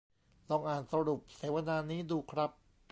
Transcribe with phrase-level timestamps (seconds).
[0.49, 2.49] ลองอ่านสรุปเสวนานี้ดูครับ